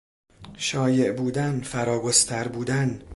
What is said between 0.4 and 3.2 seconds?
شایع بودن، فراگستر بودن